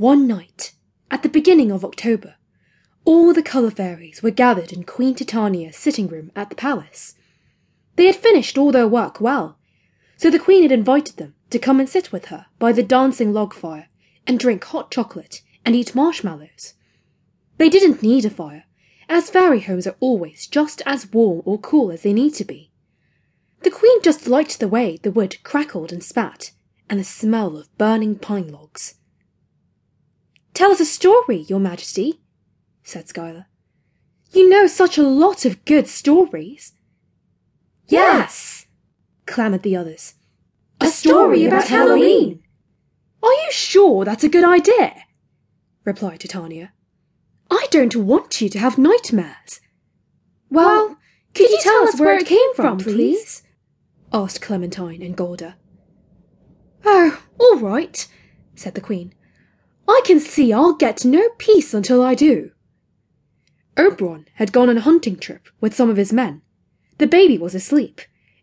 [0.00, 0.72] One night,
[1.10, 2.36] at the beginning of October,
[3.04, 7.16] all the colour fairies were gathered in Queen Titania's sitting room at the palace.
[7.96, 9.58] They had finished all their work well,
[10.16, 13.34] so the Queen had invited them to come and sit with her by the dancing
[13.34, 13.90] log fire
[14.26, 16.72] and drink hot chocolate and eat marshmallows.
[17.58, 18.64] They didn't need a fire,
[19.06, 22.72] as fairy homes are always just as warm or cool as they need to be.
[23.64, 26.52] The Queen just liked the way the wood crackled and spat,
[26.88, 28.94] and the smell of burning pine logs.
[30.60, 32.20] Tell us a story, Your Majesty,
[32.82, 33.46] said Schuyler.
[34.32, 36.74] You know such a lot of good stories.
[37.88, 38.66] Yes,
[39.24, 40.16] clamoured the others.
[40.78, 42.42] A story about Halloween.
[43.22, 44.96] Are you sure that's a good idea?
[45.84, 46.74] replied Titania.
[47.50, 49.62] I don't want you to have nightmares.
[50.50, 50.98] Well,
[51.32, 53.44] could you tell us where it came from, please?
[54.12, 55.56] asked Clementine and Golda.
[56.84, 58.06] Oh, all right,
[58.54, 59.14] said the Queen.
[59.90, 62.52] I can see I'll get no peace until I do.
[63.76, 66.42] Oberon had gone on a hunting trip with some of his men.
[66.98, 68.00] The baby was asleep,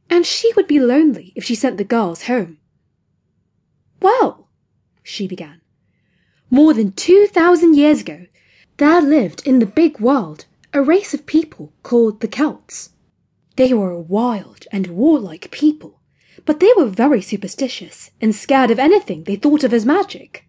[0.09, 2.58] and she would be lonely if she sent the girls home.
[4.02, 4.50] Well,
[5.03, 5.62] she began,
[6.50, 8.25] more than two thousand years ago,
[8.75, 12.90] there lived in the big world a race of people called the Celts.
[13.56, 16.02] They were a wild and warlike people,
[16.44, 20.47] but they were very superstitious and scared of anything they thought of as magic.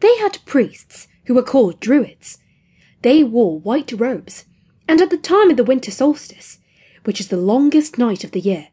[0.00, 2.38] They had priests who were called druids.
[3.02, 4.46] They wore white robes,
[4.88, 6.58] and at the time of the winter solstice,
[7.04, 8.68] which is the longest night of the year,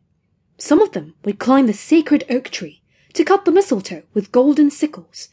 [0.57, 2.81] some of them would climb the sacred oak tree
[3.13, 5.29] to cut the mistletoe with golden sickles.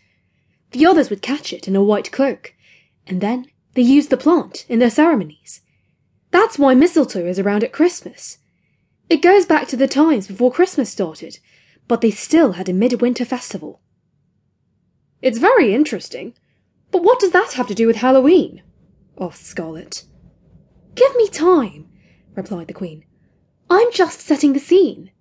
[0.72, 2.54] The others would catch it in a white cloak,
[3.06, 5.60] and then they used the plant in their ceremonies.
[6.30, 8.38] That's why mistletoe is around at Christmas.
[9.08, 11.38] It goes back to the times before Christmas started,
[11.86, 13.80] but they still had a midwinter festival.
[15.24, 16.34] It's very interesting,
[16.90, 18.62] but what does that have to do with Halloween?
[19.16, 20.04] Oh, asked Scarlet.
[20.96, 21.88] Give me time,
[22.34, 23.06] replied the Queen.
[23.70, 25.12] I'm just setting the scene.